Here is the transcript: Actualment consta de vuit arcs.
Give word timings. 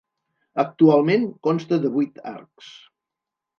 Actualment 0.63 1.27
consta 1.49 1.81
de 1.85 1.93
vuit 1.99 2.19
arcs. 2.35 2.75